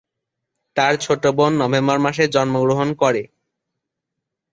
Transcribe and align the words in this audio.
তার 0.77 0.93
ছোট 1.03 1.23
বোন 1.37 1.51
নভেম্বর 1.61 1.97
মাসে 2.05 2.23
জন্মগ্রহণ 2.27 2.89
করে। 3.01 3.23